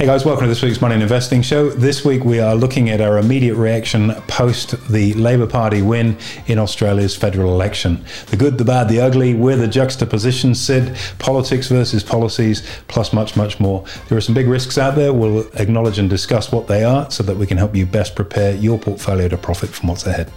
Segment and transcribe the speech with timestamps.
[0.00, 1.68] Hey guys, welcome to this week's Money and Investing Show.
[1.68, 6.58] This week we are looking at our immediate reaction post the Labor Party win in
[6.58, 8.02] Australia's federal election.
[8.28, 13.36] The good, the bad, the ugly, where the juxtaposition sit, politics versus policies, plus much,
[13.36, 13.84] much more.
[14.08, 15.12] There are some big risks out there.
[15.12, 18.54] We'll acknowledge and discuss what they are so that we can help you best prepare
[18.54, 20.32] your portfolio to profit from what's ahead.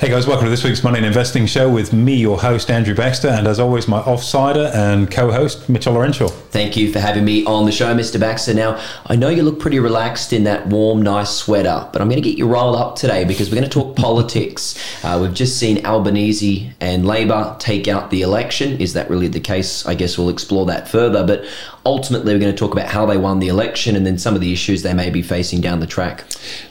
[0.00, 2.94] Hey guys, welcome to this week's Money and Investing Show with me, your host, Andrew
[2.94, 6.28] Baxter, and as always, my offsider and co host, Mitchell Laurential.
[6.30, 8.18] Thank you for having me on the show, Mr.
[8.18, 8.54] Baxter.
[8.54, 12.16] Now, I know you look pretty relaxed in that warm, nice sweater, but I'm going
[12.22, 14.74] to get you rolled up today because we're going to talk politics.
[15.04, 18.80] Uh, we've just seen Albanese and Labor take out the election.
[18.80, 19.84] Is that really the case?
[19.84, 21.44] I guess we'll explore that further, but
[21.84, 24.40] ultimately, we're going to talk about how they won the election and then some of
[24.40, 26.24] the issues they may be facing down the track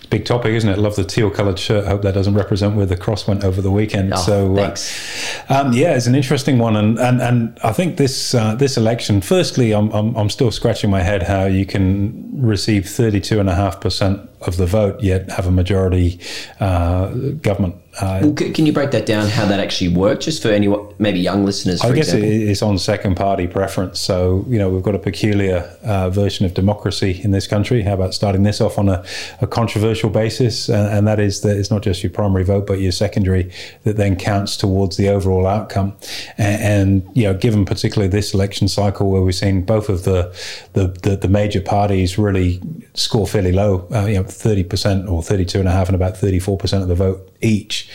[0.10, 0.78] big topic, isn't it?
[0.78, 1.86] Love the teal coloured shirt.
[1.88, 4.14] Hope that doesn't represent where the cross went over the weekend.
[4.14, 5.42] Oh, so, uh, thanks.
[5.50, 9.22] Um, yeah, it's an interesting one, and and, and I think this uh, this election.
[9.22, 13.50] Firstly, I'm, I'm I'm still scratching my head how you can receive thirty two and
[13.50, 16.20] a half percent of the vote, yet have a majority
[16.60, 17.08] uh,
[17.42, 17.76] government.
[18.00, 19.28] Uh, well, can you break that down?
[19.28, 21.82] How that actually works, just for any maybe young listeners?
[21.82, 22.30] I guess example?
[22.30, 24.00] it's on second party preference.
[24.00, 27.82] So you know we've got a peculiar uh, version of democracy in this country.
[27.82, 29.04] How about starting this off on a,
[29.42, 32.80] a controversial basis, and, and, that is that it's not just your primary vote, but
[32.80, 33.52] your secondary
[33.84, 35.98] that then counts towards the overall outcome.
[36.38, 40.34] And, and you know, given particularly this election cycle where we've seen both of the
[40.74, 42.62] the, the, the major parties really
[42.94, 46.82] score fairly low, uh, you know 30% or 32 and a half and about 34%
[46.82, 47.90] of the vote each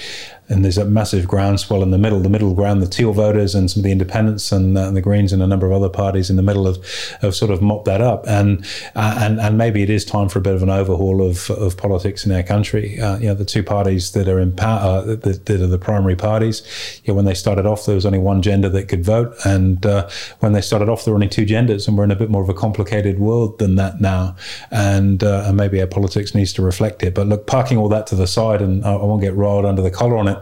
[0.49, 3.71] and there's a massive groundswell in the middle, the middle ground, the Teal voters and
[3.71, 6.29] some of the independents and, uh, and the Greens and a number of other parties
[6.29, 6.77] in the middle of,
[7.23, 8.27] have sort of mopped that up.
[8.27, 11.51] And, uh, and and maybe it is time for a bit of an overhaul of,
[11.51, 13.01] of politics in our country.
[13.01, 15.79] Uh, you know, the two parties that are in power, uh, that, that, are the
[15.79, 16.63] primary parties,
[17.05, 19.35] you know, when they started off, there was only one gender that could vote.
[19.47, 20.09] And uh,
[20.41, 21.89] when they started off, there were only two genders.
[21.89, 24.37] And we're in a bit more of a complicated world than that now.
[24.71, 27.15] And, uh, and maybe our politics needs to reflect it.
[27.15, 29.81] But look, parking all that to the side, and I, I won't get riled under
[29.81, 30.34] the collar on it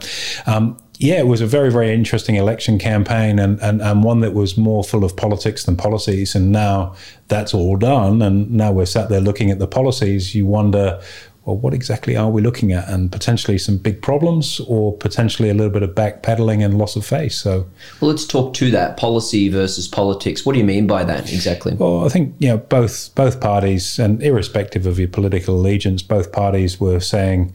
[0.46, 4.34] Um, yeah, it was a very, very interesting election campaign and, and, and one that
[4.34, 6.34] was more full of politics than policies.
[6.34, 6.94] And now
[7.26, 8.22] that's all done.
[8.22, 10.32] And now we're sat there looking at the policies.
[10.32, 11.02] You wonder,
[11.44, 12.88] well, what exactly are we looking at?
[12.88, 17.04] And potentially some big problems or potentially a little bit of backpedaling and loss of
[17.04, 17.36] face.
[17.36, 17.66] So,
[18.00, 20.46] well, let's talk to that policy versus politics.
[20.46, 21.74] What do you mean by that exactly?
[21.74, 26.30] Well, I think, you know, both, both parties, and irrespective of your political allegiance, both
[26.30, 27.52] parties were saying,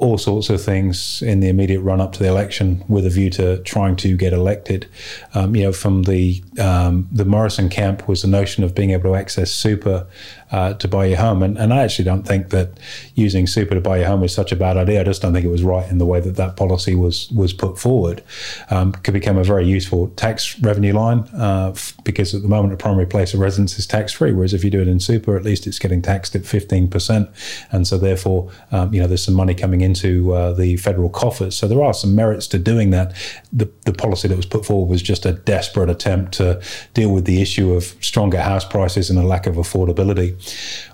[0.00, 3.28] all sorts of things in the immediate run up to the election with a view
[3.28, 4.88] to trying to get elected.
[5.34, 9.10] Um, you know, from the um, the Morrison camp was the notion of being able
[9.10, 10.06] to access super
[10.52, 11.42] uh, to buy your home.
[11.42, 12.78] And, and I actually don't think that
[13.14, 15.00] using super to buy your home is such a bad idea.
[15.00, 17.52] I just don't think it was right in the way that that policy was was
[17.52, 18.22] put forward.
[18.70, 22.74] Um, could become a very useful tax revenue line uh, f- because at the moment
[22.74, 25.36] a primary place of residence is tax free, whereas if you do it in super,
[25.36, 27.28] at least it's getting taxed at 15%.
[27.72, 31.56] And so therefore, um, you know, there's some money coming into uh, the federal coffers.
[31.56, 33.14] So there are some merits to doing that.
[33.52, 36.60] The, the policy that was put forward was just a desperate attempt to
[36.94, 40.39] deal with the issue of stronger house prices and a lack of affordability.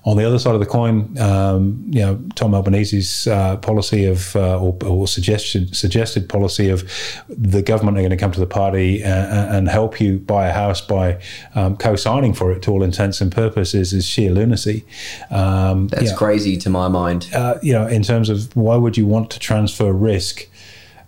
[0.04, 4.36] On the other side of the coin, um, you know, Tom Albanese's uh, policy of
[4.36, 6.84] uh, or, or, suggested suggested policy of
[7.28, 10.52] the government are going to come to the party and, and help you buy a
[10.52, 11.20] house by
[11.54, 14.84] um, co-signing for it to all intents and purposes is sheer lunacy.
[15.30, 17.28] Um, That's you know, crazy to my mind.
[17.34, 20.46] Uh, you know, in terms of why would you want to transfer risk?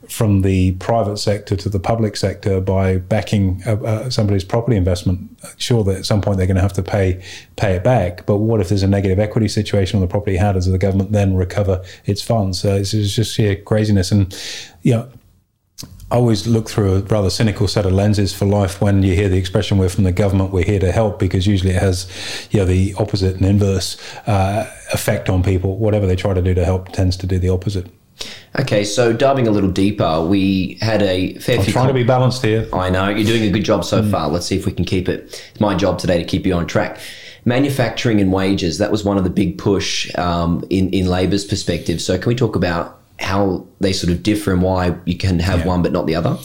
[0.09, 5.39] From the private sector to the public sector by backing uh, uh, somebody's property investment.
[5.59, 7.23] Sure, that at some point they're going to have to pay
[7.57, 8.27] pay it back.
[8.27, 10.37] But what if there's a negative equity situation on the property?
[10.37, 12.65] How does the government then recover its funds?
[12.65, 14.11] Uh, it's, it's just sheer craziness.
[14.11, 14.35] And
[14.83, 15.09] you know,
[16.11, 19.29] I always look through a rather cynical set of lenses for life when you hear
[19.29, 22.09] the expression "we're from the government, we're here to help," because usually it has,
[22.51, 25.77] you know, the opposite and inverse uh, effect on people.
[25.77, 27.89] Whatever they try to do to help tends to do the opposite.
[28.59, 31.73] Okay, so diving a little deeper, we had a fair I'm few.
[31.73, 32.69] Trying com- to be balanced here.
[32.73, 34.11] I know you're doing a good job so mm.
[34.11, 34.29] far.
[34.29, 35.45] Let's see if we can keep it.
[35.51, 36.99] It's my job today to keep you on track.
[37.45, 38.79] Manufacturing and wages.
[38.79, 42.01] That was one of the big push um, in in Labor's perspective.
[42.01, 45.61] So can we talk about how they sort of differ and why you can have
[45.61, 45.67] yeah.
[45.67, 46.37] one but not the other?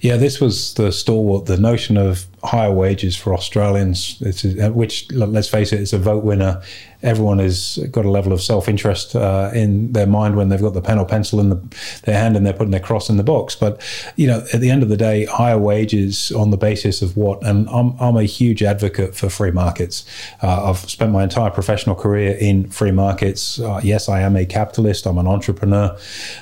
[0.00, 1.46] Yeah, this was the stalwart.
[1.46, 6.62] The notion of higher wages for Australians, which let's face it, is a vote winner
[7.02, 10.74] everyone has got a level of self interest uh, in their mind when they've got
[10.74, 11.60] the pen or pencil in the,
[12.04, 13.54] their hand and they're putting their cross in the box.
[13.54, 13.80] But
[14.16, 17.44] you know, at the end of the day, higher wages on the basis of what?
[17.44, 20.04] And I'm, I'm a huge advocate for free markets.
[20.42, 23.58] Uh, I've spent my entire professional career in free markets.
[23.58, 25.06] Uh, yes, I am a capitalist.
[25.06, 25.96] I'm an entrepreneur.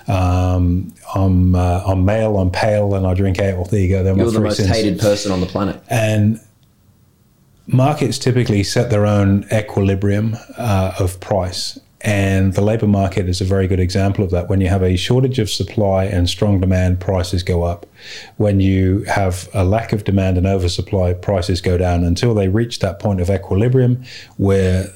[0.08, 2.38] Um, I'm uh, I'm male.
[2.38, 3.64] I'm pale, and I drink ale.
[3.64, 4.14] There you go.
[4.14, 5.82] You're the most hated person on the planet.
[5.90, 6.40] And
[7.66, 11.78] markets typically set their own equilibrium uh, of price.
[12.02, 14.48] And the labor market is a very good example of that.
[14.48, 17.84] When you have a shortage of supply and strong demand, prices go up.
[18.38, 22.78] When you have a lack of demand and oversupply, prices go down until they reach
[22.78, 24.02] that point of equilibrium
[24.38, 24.88] where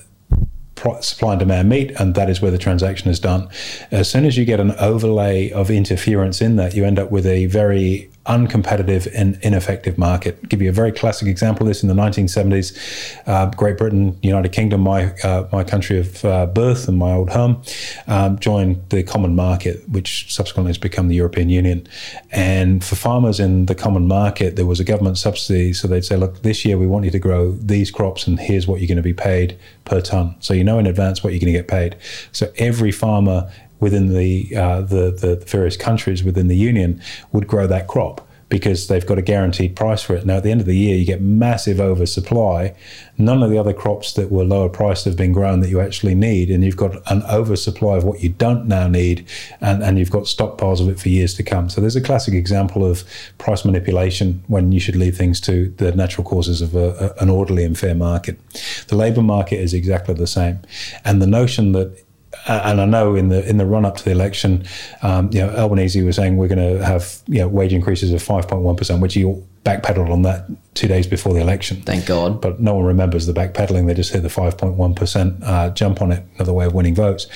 [1.01, 3.49] supply and demand meet, and that is where the transaction is done.
[3.91, 7.27] As soon as you get an overlay of interference in that, you end up with
[7.27, 10.49] a very uncompetitive and ineffective market.
[10.49, 13.23] Give you a very classic example of this in the 1970s.
[13.27, 17.31] Uh, Great Britain, United Kingdom, my uh, my country of uh, birth and my old
[17.31, 17.63] home,
[18.07, 21.87] um, joined the common market, which subsequently has become the European Union.
[22.31, 25.73] And for farmers in the common market, there was a government subsidy.
[25.73, 28.67] So they'd say, look, this year we want you to grow these crops, and here's
[28.67, 30.35] what you're going to be paid per ton.
[30.41, 31.97] So you know in advance what you're going to get paid.
[32.33, 33.51] So every farmer
[33.85, 36.91] within the, uh, the, the various countries within the union
[37.33, 40.25] would grow that crop because they've got a guaranteed price for it.
[40.25, 42.75] Now, at the end of the year, you get massive oversupply.
[43.19, 46.15] None of the other crops that were lower priced have been grown that you actually
[46.15, 49.27] need, and you've got an oversupply of what you don't now need,
[49.61, 51.69] and, and you've got stockpiles of it for years to come.
[51.69, 53.05] So there's a classic example of
[53.37, 57.29] price manipulation when you should leave things to the natural causes of a, a, an
[57.29, 58.39] orderly and fair market.
[58.87, 60.61] The labour market is exactly the same,
[61.05, 62.05] and the notion that
[62.47, 64.65] and I know in the in the run up to the election,
[65.03, 68.23] um, you know, Albanese was saying we're going to have you know wage increases of
[68.23, 69.23] five point one percent, which he
[69.65, 71.81] backpedaled on that two days before the election.
[71.83, 72.41] Thank God.
[72.41, 75.71] But no one remembers the backpedaling; they just hit the five point one percent uh,
[75.71, 76.25] jump on it.
[76.37, 77.27] Another way of winning votes.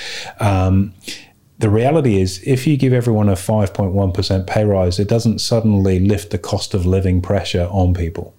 [0.40, 0.94] Um,
[1.58, 6.30] the reality is, if you give everyone a 5.1% pay rise, it doesn't suddenly lift
[6.30, 8.32] the cost of living pressure on people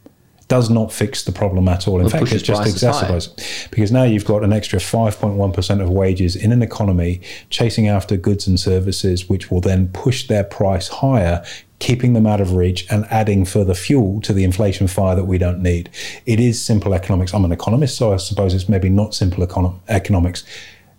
[0.50, 2.02] does not fix the problem at all.
[2.02, 3.70] In fact, it just exacerbates it.
[3.72, 8.48] Because now you've got an extra 5.1% of wages in an economy chasing after goods
[8.48, 11.46] and services, which will then push their price higher,
[11.78, 15.38] keeping them out of reach and adding further fuel to the inflation fire that we
[15.38, 15.90] don't need.
[16.26, 17.32] It is simple economics.
[17.34, 20.44] I'm an economist, so I suppose it's maybe not simple econo- economics.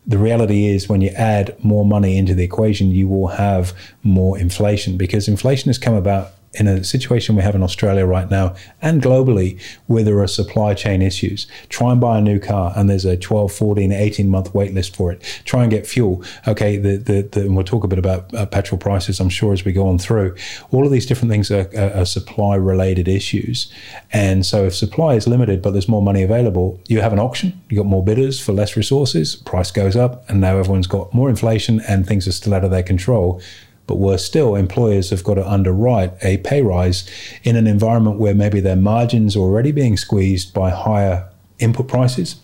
[0.07, 3.75] The reality is, when you add more money into the equation, you will have
[4.05, 8.29] more inflation because inflation has come about in a situation we have in Australia right
[8.31, 11.47] now and globally where there are supply chain issues.
[11.69, 14.97] Try and buy a new car and there's a 12, 14, 18 month wait list
[14.97, 15.23] for it.
[15.45, 16.25] Try and get fuel.
[16.49, 19.53] Okay, the, the, the, and we'll talk a bit about uh, petrol prices, I'm sure,
[19.53, 20.35] as we go on through.
[20.73, 23.73] All of these different things are, are, are supply related issues.
[24.13, 27.61] And so if supply is limited but there's more money available, you have an auction,
[27.71, 31.31] You've got more bidders for less resources, price goes up, and now everyone's got more
[31.31, 33.41] inflation and things are still out of their control
[33.91, 37.11] but worse still, employers have got to underwrite a pay rise
[37.43, 41.29] in an environment where maybe their margins are already being squeezed by higher
[41.59, 42.37] input prices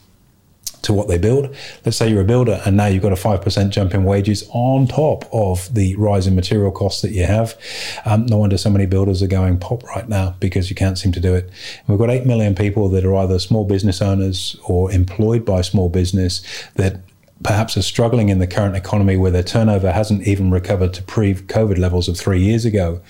[0.82, 1.54] to what they build.
[1.84, 4.88] Let's say you're a builder and now you've got a 5% jump in wages on
[4.88, 7.56] top of the rise in material costs that you have.
[8.04, 11.12] Um, no wonder so many builders are going pop right now because you can't seem
[11.12, 11.44] to do it.
[11.44, 15.60] And we've got 8 million people that are either small business owners or employed by
[15.60, 16.42] small business
[16.74, 17.02] that
[17.42, 21.34] perhaps are struggling in the current economy where their turnover hasn't even recovered to pre
[21.34, 23.00] COVID levels of three years ago,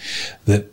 [0.45, 0.73] that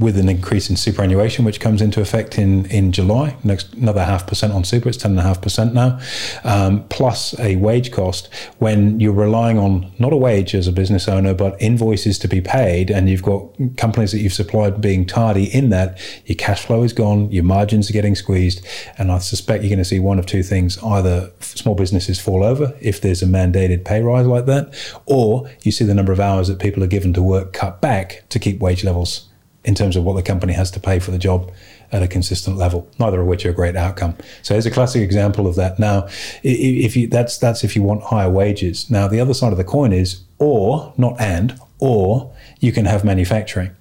[0.00, 4.26] with an increase in superannuation, which comes into effect in, in July, next another half
[4.26, 6.00] percent on super, it's ten and a half percent now,
[6.42, 8.32] um, plus a wage cost.
[8.58, 12.40] When you're relying on not a wage as a business owner, but invoices to be
[12.40, 16.82] paid, and you've got companies that you've supplied being tardy in that, your cash flow
[16.82, 18.66] is gone, your margins are getting squeezed,
[18.96, 22.42] and I suspect you're going to see one of two things: either small businesses fall
[22.42, 26.20] over if there's a mandated pay rise like that, or you see the number of
[26.20, 29.29] hours that people are given to work cut back to keep wage levels
[29.64, 31.52] in terms of what the company has to pay for the job
[31.92, 32.88] at a consistent level.
[32.98, 34.16] Neither of which are a great outcome.
[34.42, 35.78] So here's a classic example of that.
[35.78, 36.08] Now,
[36.42, 38.90] if you that's that's if you want higher wages.
[38.90, 43.04] Now the other side of the coin is or not and or you can have
[43.04, 43.74] manufacturing.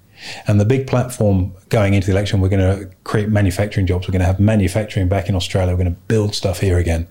[0.48, 4.08] And the big platform going into the election, we're going to create manufacturing jobs.
[4.08, 5.74] We're going to have manufacturing back in Australia.
[5.74, 7.08] We're going to build stuff here again.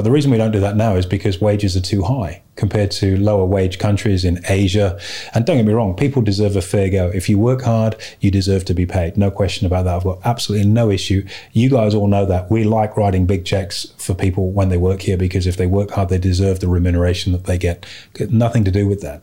[0.00, 2.90] But the reason we don't do that now is because wages are too high compared
[2.92, 4.98] to lower wage countries in Asia.
[5.34, 7.10] And don't get me wrong, people deserve a fair go.
[7.14, 9.18] If you work hard, you deserve to be paid.
[9.18, 9.96] No question about that.
[9.96, 11.26] I've got absolutely no issue.
[11.52, 12.50] You guys all know that.
[12.50, 15.90] We like writing big checks for people when they work here because if they work
[15.90, 17.84] hard, they deserve the remuneration that they get.
[18.14, 19.22] Got nothing to do with that.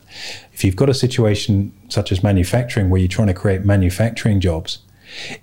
[0.53, 4.77] If you've got a situation such as manufacturing where you're trying to create manufacturing jobs,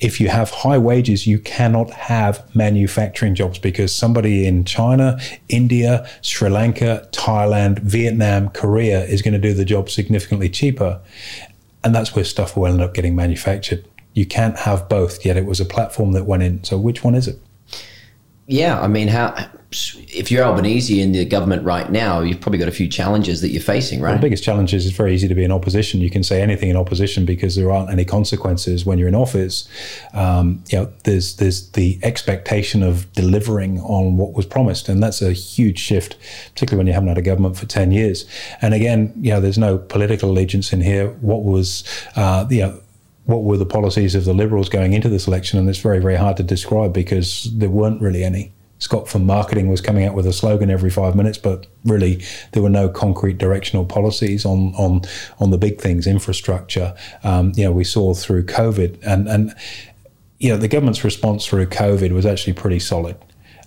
[0.00, 5.18] if you have high wages, you cannot have manufacturing jobs because somebody in China,
[5.49, 11.00] India, Sri Lanka, Thailand, Vietnam, Korea is going to do the job significantly cheaper.
[11.83, 13.87] And that's where stuff will end up getting manufactured.
[14.14, 16.62] You can't have both, yet it was a platform that went in.
[16.64, 17.38] So which one is it?
[18.47, 19.35] Yeah, I mean, how
[20.09, 23.50] if you're Albanese in the government right now, you've probably got a few challenges that
[23.50, 24.11] you're facing, right?
[24.11, 26.00] Well, the biggest challenge is it's very easy to be in opposition.
[26.00, 29.69] You can say anything in opposition because there aren't any consequences when you're in office.
[30.12, 35.23] Um, you know, there's there's the expectation of delivering on what was promised, and that's
[35.23, 36.16] a huge shift,
[36.52, 38.25] particularly when you haven't had a government for ten years.
[38.62, 41.09] And again, you know, there's no political allegiance in here.
[41.21, 41.85] What was,
[42.16, 42.81] uh, you know
[43.26, 46.16] what were the policies of the Liberals going into this election, and it's very, very
[46.16, 48.52] hard to describe because there weren't really any.
[48.84, 52.22] Scott from marketing was coming out with a slogan every five minutes, but really
[52.52, 55.00] there were no concrete directional policies on on
[55.40, 56.94] on the big things, infrastructure.
[57.24, 59.54] Um, you know, we saw through COVID, and and
[60.38, 63.16] you know the government's response through COVID was actually pretty solid.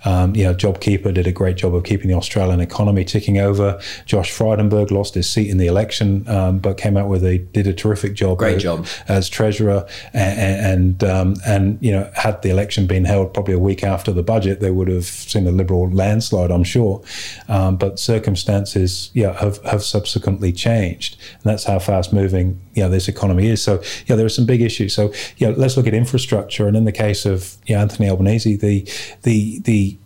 [0.05, 3.79] Um, you know, JobKeeper did a great job of keeping the Australian economy ticking over.
[4.05, 7.67] Josh Frydenberg lost his seat in the election, um, but came out with a did
[7.67, 8.37] a terrific job.
[8.37, 10.67] Great as, job as treasurer, and
[11.01, 14.23] and, um, and you know, had the election been held probably a week after the
[14.23, 17.01] budget, they would have seen a Liberal landslide, I'm sure.
[17.47, 22.89] Um, but circumstances, yeah, have, have subsequently changed, and that's how fast moving, you know,
[22.89, 23.61] this economy is.
[23.61, 24.93] So, yeah, there are some big issues.
[24.93, 28.87] So, yeah, let's look at infrastructure, and in the case of know, Anthony Albanese, the
[29.23, 29.96] the the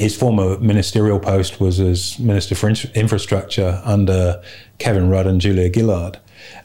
[0.00, 4.42] his former ministerial post was as Minister for Infrastructure under
[4.78, 6.18] Kevin Rudd and Julia Gillard.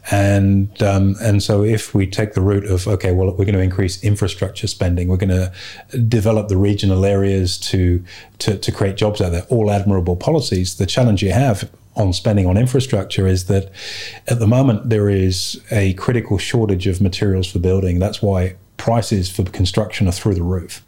[0.10, 3.62] And um, and so if we take the route of okay, well, we're going to
[3.62, 5.52] increase infrastructure spending, we're going to
[6.08, 8.02] develop the regional areas to,
[8.40, 9.44] to to create jobs out there.
[9.50, 10.78] All admirable policies.
[10.78, 13.70] The challenge you have on spending on infrastructure is that
[14.28, 18.00] at the moment there is a critical shortage of materials for building.
[18.00, 20.86] That's why prices for construction are through the roof.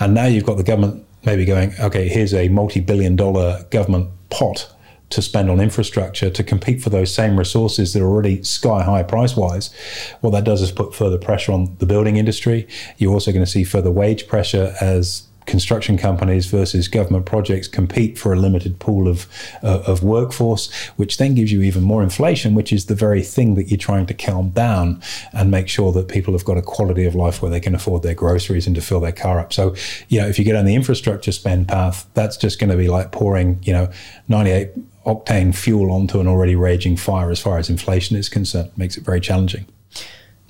[0.00, 4.10] And now you've got the government maybe going, okay, here's a multi billion dollar government
[4.30, 4.72] pot
[5.08, 9.02] to spend on infrastructure to compete for those same resources that are already sky high
[9.02, 9.72] price wise.
[10.20, 12.66] What that does is put further pressure on the building industry.
[12.98, 18.18] You're also going to see further wage pressure as construction companies versus government projects compete
[18.18, 19.26] for a limited pool of
[19.62, 23.54] uh, of workforce, which then gives you even more inflation, which is the very thing
[23.54, 25.00] that you're trying to calm down
[25.32, 28.02] and make sure that people have got a quality of life where they can afford
[28.02, 29.52] their groceries and to fill their car up.
[29.52, 29.74] So,
[30.08, 32.88] you know, if you get on the infrastructure spend path, that's just going to be
[32.88, 33.90] like pouring, you know,
[34.28, 34.70] 98
[35.04, 38.68] octane fuel onto an already raging fire as far as inflation is concerned.
[38.68, 39.66] It makes it very challenging.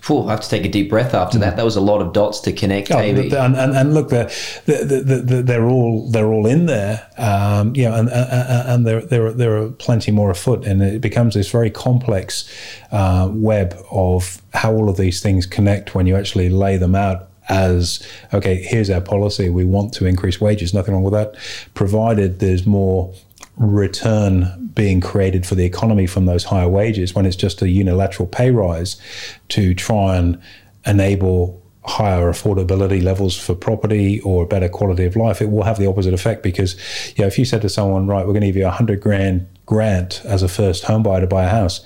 [0.09, 1.57] I have to take a deep breath after that.
[1.57, 2.93] That was a lot of dots to connect.
[2.93, 4.31] Oh, and, and, and, look, they're,
[4.65, 7.09] they're, they're, all they're all in there.
[7.19, 11.35] Um, you know, and, and there there there are plenty more afoot, and it becomes
[11.35, 12.49] this very complex
[12.93, 17.29] uh, web of how all of these things connect when you actually lay them out
[17.49, 21.37] as okay here's our policy we want to increase wages nothing wrong with that
[21.75, 23.15] provided there's more
[23.57, 28.29] return being created for the economy from those higher wages when it's just a unilateral
[28.29, 29.01] pay rise
[29.49, 30.41] to try and
[30.85, 35.87] enable higher affordability levels for property or better quality of life, it will have the
[35.87, 36.75] opposite effect because,
[37.17, 39.01] you know, if you said to someone, right, we're going to give you a hundred
[39.01, 41.81] grand grant as a first home buyer to buy a house,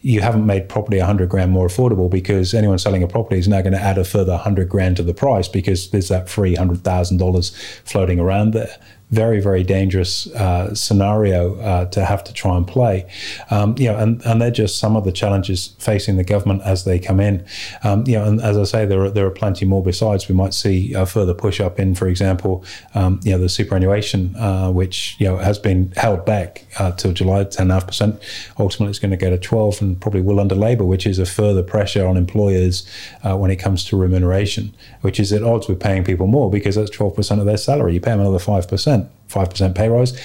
[0.00, 3.46] you haven't made property a hundred grand more affordable because anyone selling a property is
[3.46, 6.54] now going to add a further hundred grand to the price because there's that free
[6.54, 8.74] hundred thousand dollars floating around there
[9.12, 13.06] very, very dangerous uh, scenario uh, to have to try and play.
[13.50, 16.84] Um, you know, and, and they're just some of the challenges facing the government as
[16.84, 17.44] they come in.
[17.84, 20.28] Um, you know, and as I say, there are, there are plenty more besides.
[20.28, 22.64] We might see a further push up in, for example,
[22.94, 27.12] um, you know, the superannuation, uh, which, you know, has been held back uh, till
[27.12, 28.18] July, 10.5%.
[28.58, 31.26] Ultimately, it's going to go to 12 and probably will under Labor, which is a
[31.26, 32.88] further pressure on employers
[33.22, 36.76] uh, when it comes to remuneration, which is at odds with paying people more because
[36.76, 37.92] that's 12% of their salary.
[37.92, 39.01] You pay them another 5%.
[39.32, 40.18] 5% pay rise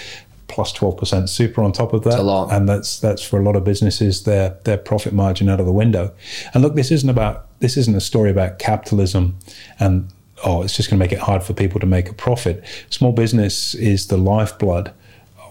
[0.47, 2.13] plus 12% super on top of that.
[2.51, 5.73] And that's that's for a lot of businesses their their profit margin out of the
[5.73, 6.13] window.
[6.53, 9.37] And look, this isn't about this isn't a story about capitalism
[9.79, 10.07] and
[10.45, 12.63] oh, it's just going to make it hard for people to make a profit.
[12.89, 14.93] Small business is the lifeblood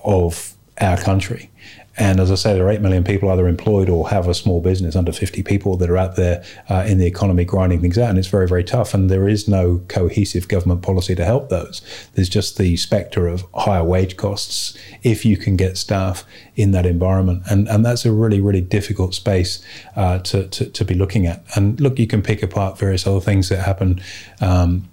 [0.05, 1.51] of our country.
[1.99, 4.61] And as I say, there are 8 million people either employed or have a small
[4.61, 8.11] business, under 50 people that are out there uh, in the economy grinding things out.
[8.11, 8.93] And it's very, very tough.
[8.93, 11.81] And there is no cohesive government policy to help those.
[12.15, 16.85] There's just the spectre of higher wage costs if you can get staff in that
[16.85, 17.45] environment.
[17.51, 21.45] And, and that's a really, really difficult space uh, to, to, to, be looking at.
[21.57, 24.01] And look, you can pick apart various other things that happen.
[24.41, 24.89] Um,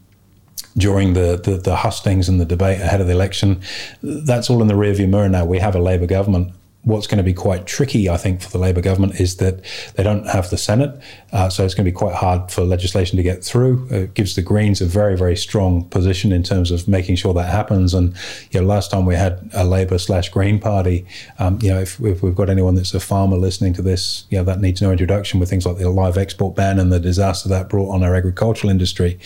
[0.75, 3.62] during the, the, the, hustings and the debate ahead of the election.
[4.01, 5.46] That's all in the rearview mirror now.
[5.46, 6.51] We have a Labor government
[6.83, 9.63] what's going to be quite tricky, I think, for the Labor government is that
[9.95, 10.99] they don't have the Senate,
[11.31, 13.87] uh, so it's going to be quite hard for legislation to get through.
[13.89, 17.49] It gives the Greens a very, very strong position in terms of making sure that
[17.49, 17.93] happens.
[17.93, 18.13] And
[18.51, 21.05] you know, last time we had a Labor slash Green Party,
[21.39, 24.37] um, you know, if, if, we've got anyone that's a farmer listening to this, you
[24.37, 27.47] know, that needs no introduction with things like the live export ban and the disaster
[27.47, 29.17] that brought on our agricultural industry.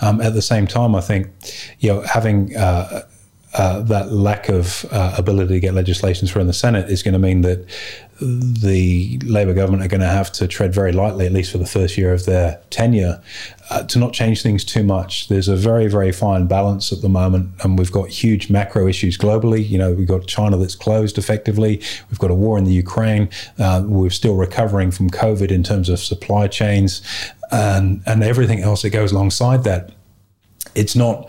[0.00, 1.28] Um, at the same time, I think,
[1.78, 3.02] you know, having uh,
[3.54, 7.12] uh, that lack of uh, ability to get legislation through in the Senate is going
[7.12, 7.66] to mean that
[8.20, 11.66] the Labor government are going to have to tread very lightly, at least for the
[11.66, 13.20] first year of their tenure,
[13.70, 15.28] uh, to not change things too much.
[15.28, 19.18] There's a very, very fine balance at the moment, and we've got huge macro issues
[19.18, 19.68] globally.
[19.68, 21.82] You know, we've got China that's closed effectively.
[22.10, 23.28] We've got a war in the Ukraine.
[23.58, 27.02] Uh, we're still recovering from COVID in terms of supply chains
[27.50, 29.90] and and everything else that goes alongside that
[30.74, 31.28] it's not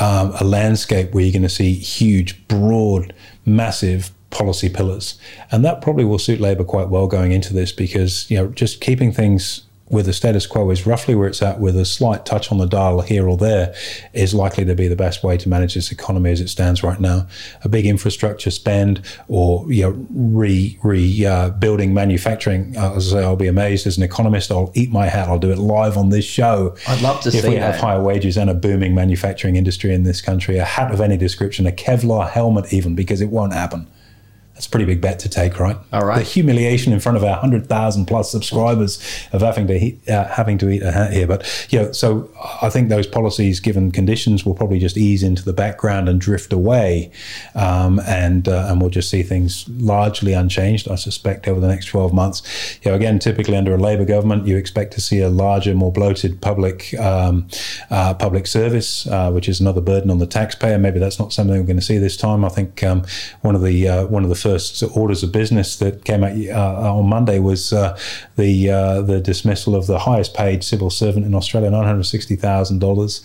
[0.00, 5.18] um, a landscape where you're going to see huge, broad, massive policy pillars.
[5.50, 8.80] And that probably will suit Labor quite well going into this because, you know, just
[8.80, 12.52] keeping things with the status quo is roughly where it's at with a slight touch
[12.52, 13.74] on the dial here or there
[14.12, 17.00] is likely to be the best way to manage this economy as it stands right
[17.00, 17.26] now.
[17.64, 23.24] A big infrastructure spend or you know, re rebuilding uh, manufacturing, uh, as I say,
[23.24, 24.52] I'll be amazed as an economist.
[24.52, 25.28] I'll eat my hat.
[25.28, 26.76] I'll do it live on this show.
[26.86, 27.72] I'd love to if see If we that.
[27.72, 30.58] have higher wages and a booming manufacturing industry in this country.
[30.58, 33.88] A hat of any description, a Kevlar helmet, even because it won't happen.
[34.60, 35.78] That's a pretty big bet to take, right?
[35.90, 36.18] All right.
[36.18, 39.02] The humiliation in front of our hundred thousand plus subscribers
[39.32, 41.80] of having to eat, uh, having to eat a hat here, but yeah.
[41.80, 45.54] You know, so I think those policies, given conditions, will probably just ease into the
[45.54, 47.10] background and drift away,
[47.54, 50.90] um, and uh, and we'll just see things largely unchanged.
[50.90, 52.42] I suspect over the next twelve months.
[52.82, 55.90] You know, again, typically under a Labor government, you expect to see a larger, more
[55.90, 57.48] bloated public um,
[57.88, 60.78] uh, public service, uh, which is another burden on the taxpayer.
[60.78, 62.44] Maybe that's not something we're going to see this time.
[62.44, 63.06] I think um,
[63.40, 66.32] one of the uh, one of the first first orders of business that came out
[66.32, 67.96] uh, on Monday was uh,
[68.36, 72.36] the uh, the dismissal of the highest paid civil servant in Australia, nine hundred sixty
[72.36, 73.20] thousand uh, dollars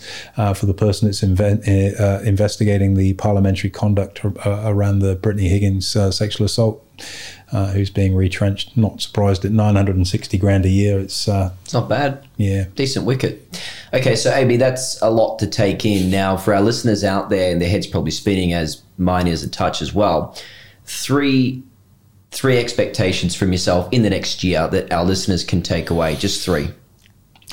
[0.54, 6.44] for the person that's inve- uh, investigating the parliamentary conduct around the Brittany Higgins sexual
[6.46, 6.82] assault.
[7.52, 8.74] Uh, who's being retrenched.
[8.76, 10.98] Not surprised at 960 grand a year.
[10.98, 12.26] It's uh, it's not bad.
[12.38, 13.62] Yeah, decent wicket.
[13.92, 16.10] Okay, so AB, that's a lot to take in.
[16.10, 19.48] Now, for our listeners out there, and their heads probably spinning as mine is a
[19.48, 20.34] touch as well
[20.86, 21.62] three
[22.32, 26.16] three expectations from yourself in the next year that our listeners can take away?
[26.16, 26.68] Just three.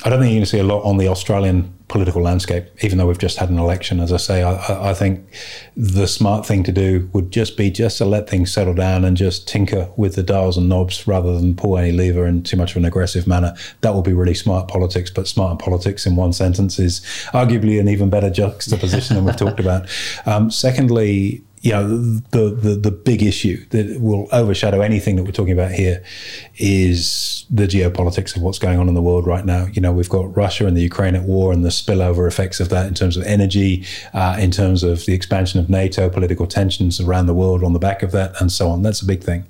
[0.04, 2.98] I don't think you're going to see a lot on the Australian political landscape, even
[2.98, 4.00] though we've just had an election.
[4.00, 5.26] As I say, I, I, think
[5.76, 9.16] the smart thing to do would just be just to let things settle down and
[9.16, 12.72] just tinker with the dials and knobs rather than pull any lever in too much
[12.72, 13.54] of an aggressive manner.
[13.82, 15.10] That will be really smart politics.
[15.10, 17.00] But smart politics in one sentence is
[17.32, 19.88] arguably an even better juxtaposition than we've talked about.
[20.26, 21.88] Um, secondly, you know,
[22.30, 26.04] the, the, the big issue that will overshadow anything that we're talking about here
[26.58, 29.68] is the geopolitics of what's going on in the world right now.
[29.72, 32.68] You know, we've got Russia and the Ukraine at war and the spillover effects of
[32.68, 37.00] that in terms of energy, uh, in terms of the expansion of NATO, political tensions
[37.00, 38.82] around the world on the back of that, and so on.
[38.82, 39.46] That's a big thing.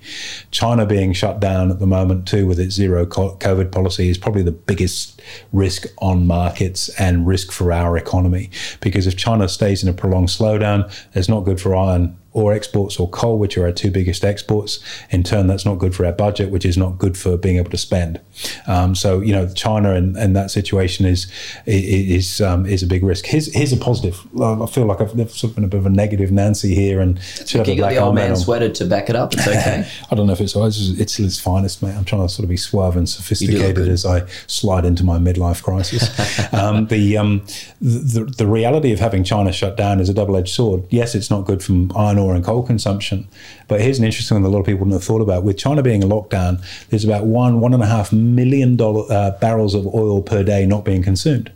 [0.53, 4.45] China being shut down at the moment, too, with its zero COVID policy, is probably
[4.45, 5.21] the biggest
[5.53, 8.51] risk on markets and risk for our economy.
[8.81, 12.04] Because if China stays in a prolonged slowdown, it's not good for iron
[12.35, 14.81] ore exports or coal, which are our two biggest exports.
[15.11, 17.71] In turn, that's not good for our budget, which is not good for being able
[17.71, 18.21] to spend.
[18.67, 21.31] Um, so, you know, China and, and that situation is
[21.65, 23.27] is um, is a big risk.
[23.27, 24.21] Here's, here's a positive.
[24.41, 27.19] I feel like I've sort of been a bit of a negative Nancy here, and
[27.49, 29.33] you got the old man sweater to back it up.
[29.33, 29.89] It's okay.
[30.11, 31.95] I don't know if it's it's its finest, mate.
[31.95, 35.63] I'm trying to sort of be suave and sophisticated as I slide into my midlife
[35.63, 36.11] crisis.
[36.53, 37.45] um, the, um,
[37.81, 40.85] the the reality of having China shut down is a double edged sword.
[40.91, 43.27] Yes, it's not good from iron ore and coal consumption.
[43.69, 45.43] But here's an interesting one that a lot of people wouldn't have thought about.
[45.43, 49.33] With China being in lockdown, there's about one, one and a half million dollar, uh,
[49.41, 51.53] barrels of oil per day not being consumed.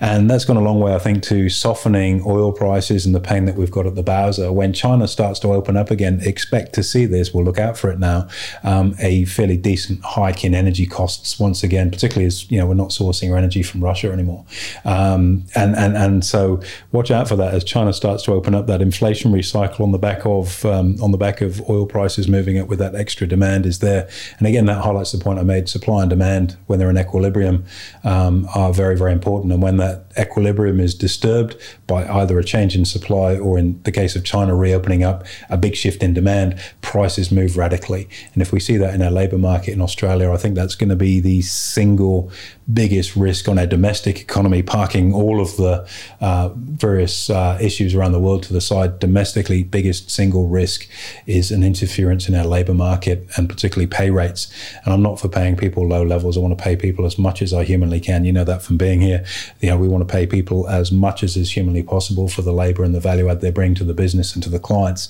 [0.00, 3.44] And that's gone a long way, I think, to softening oil prices and the pain
[3.46, 4.52] that we've got at the Bowser.
[4.52, 7.32] When China starts to open up again, expect to see this.
[7.32, 8.28] We'll look out for it now.
[8.62, 12.74] Um, a fairly decent hike in energy costs once again, particularly as you know we're
[12.74, 14.44] not sourcing our energy from Russia anymore.
[14.84, 16.60] Um, and and and so
[16.92, 18.66] watch out for that as China starts to open up.
[18.66, 22.58] That inflationary cycle on the back of um, on the back of oil prices moving
[22.58, 24.08] up with that extra demand is there.
[24.38, 27.64] And again, that highlights the point I made: supply and demand, when they're in equilibrium,
[28.04, 29.52] um, are very very important.
[29.52, 33.90] And when that equilibrium is disturbed by either a change in supply or, in the
[33.90, 38.08] case of China reopening up, a big shift in demand, prices move radically.
[38.34, 40.90] And if we see that in our labour market in Australia, I think that's going
[40.90, 42.30] to be the single
[42.72, 45.86] biggest risk on our domestic economy, parking all of the
[46.20, 48.98] uh, various uh, issues around the world to the side.
[48.98, 50.88] Domestically, biggest single risk
[51.26, 54.52] is an interference in our labour market and particularly pay rates.
[54.84, 56.36] And I'm not for paying people low levels.
[56.36, 58.24] I want to pay people as much as I humanly can.
[58.24, 59.24] You know that from being here.
[59.60, 62.52] You know, we want to pay people as much as is humanly possible for the
[62.52, 65.08] labour and the value add they bring to the business and to the clients.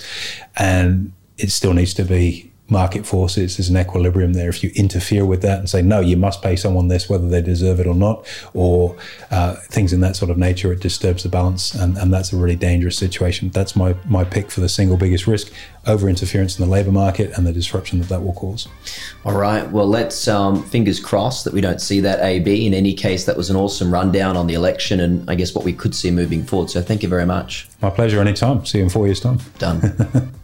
[0.56, 3.56] And it still needs to be market forces.
[3.56, 4.48] There's an equilibrium there.
[4.48, 7.42] If you interfere with that and say, no, you must pay someone this, whether they
[7.42, 8.96] deserve it or not, or
[9.30, 11.74] uh, things in that sort of nature, it disturbs the balance.
[11.74, 13.50] And, and that's a really dangerous situation.
[13.50, 15.52] That's my, my pick for the single biggest risk
[15.86, 18.66] over interference in the labour market and the disruption that that will cause.
[19.26, 19.70] All right.
[19.70, 22.66] Well, let's um, fingers crossed that we don't see that AB.
[22.66, 25.66] In any case, that was an awesome rundown on the election and I guess what
[25.66, 26.70] we could see moving forward.
[26.70, 27.68] So thank you very much.
[27.82, 28.20] My pleasure.
[28.20, 28.64] Anytime.
[28.64, 29.38] See you in four years' time.
[29.58, 30.32] Done.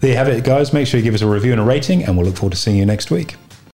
[0.00, 0.72] There you have it, guys.
[0.72, 2.58] Make sure you give us a review and a rating, and we'll look forward to
[2.58, 3.36] seeing you next week.